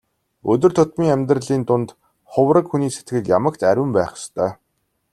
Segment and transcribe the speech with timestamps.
[0.53, 1.89] Өдөр тутмын амьдралын дунд
[2.31, 4.51] хувраг хүний сэтгэл ямагт ариун байх ёстой.